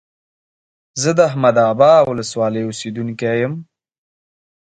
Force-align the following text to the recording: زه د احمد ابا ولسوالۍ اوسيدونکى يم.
زه 1.01 1.09
د 1.17 1.19
احمد 1.29 1.57
ابا 1.71 1.93
ولسوالۍ 2.09 2.63
اوسيدونکى 2.65 3.31
يم. 3.41 3.53